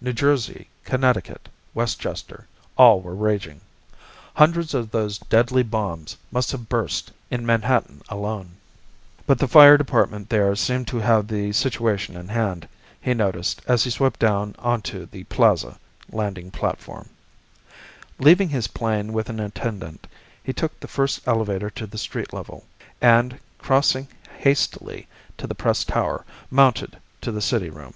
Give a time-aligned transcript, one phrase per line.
[0.00, 2.46] New Jersey, Connecticut, Westchester
[2.78, 3.60] all were raging.
[4.34, 8.52] Hundreds of those deadly bombs must have burst in Manhattan alone.
[9.26, 12.68] But the fire department there seemed to have the situation in hand,
[13.00, 15.80] he noticed as he swept down onto the Plaza
[16.12, 17.08] landing platform.
[18.20, 20.06] Leaving his plane with an attendant,
[20.44, 22.62] he took the first elevator to the street level,
[23.00, 24.06] and crossing
[24.38, 25.08] hastily
[25.38, 27.94] to the Press tower, mounted to the city room.